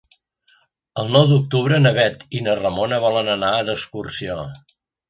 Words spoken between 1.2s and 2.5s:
d'octubre na Bet i